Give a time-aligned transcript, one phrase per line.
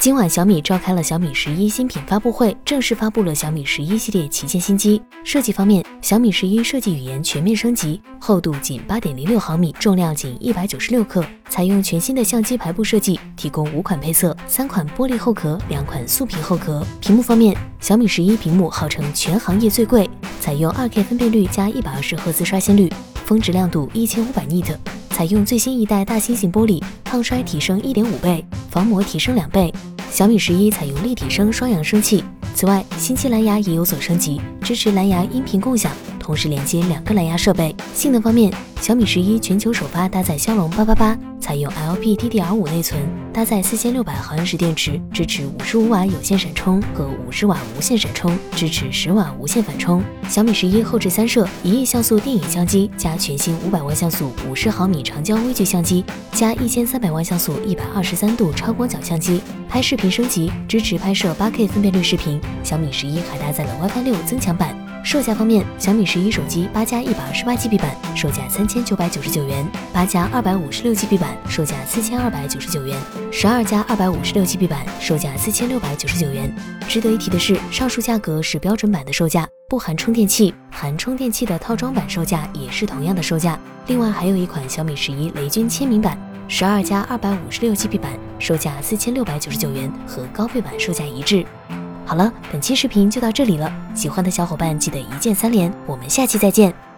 [0.00, 4.98] 今晚小米召开了小米十一新品发布会，正式发布了小米十一系列旗舰新机。
[5.24, 16.82] 设计方面，小米十一设计语言全面升级，厚度仅八点零六毫米，重量仅一百九十六克，采用全新的相机排布设计，提供五款配色，三款玻璃后壳，两款素皮后壳。
[17.02, 20.08] 屏幕方面，小米十一屏幕号称全行业最贵，
[20.40, 22.90] 采用二 K 分辨率加一百二十赫兹刷新率，
[23.26, 24.74] 峰值亮度一千五百 nit，
[25.10, 29.72] 采用最新一代大猩猩玻璃，抗摔提升一点五倍，防磨提升两倍。
[30.10, 32.24] 小米十一采用立体声双扬声器，
[32.54, 35.92] 此外，新机蓝牙也有所升级，支持蓝牙音频共享，
[36.30, 37.74] 同时连接两个蓝牙设备。
[37.92, 43.02] 性能方面，小米十一全球首发搭载骁龙八八八，采用 LPDDR5 内存，
[43.32, 50.00] 搭载四千六百毫安时电池，支持五十五瓦有线闪充和五十瓦无线闪充，支持十瓦无线反充。
[50.28, 59.42] 小米十一后置三摄，一亿像素电影相机加全新五百万像素五十毫米长焦微距相机，加一千三百万像素一百二十三度超广角相机。
[59.68, 62.40] 拍视频升级，支持拍摄八 K 分辨率视频。
[62.62, 64.76] 小米十一还搭载了 WiFi 六增强版。
[65.02, 72.96] 售价方面，小米十一手机八加一百二十八 GB 版售价三千九百九十九元，八加二百五十六 GB 版售价四千二百九十九元，
[73.32, 76.54] 十二加二百五十六 GB 版售价四千六百九十九元。
[76.86, 83.58] 值得一提的是，上述价格是标准版的售价，不含充电器；含充电器的套装版售价也是同样的售价。
[83.86, 86.18] 另外，还有一款小米十一雷军签名版。
[86.52, 91.46] 十二加二百五十六 GB 版售价四千六百九十九元，和高配版售价一致。
[92.10, 96.89] 好了，本期视频就到这里了，喜欢的小伙伴记得一键三连，我们下期再见。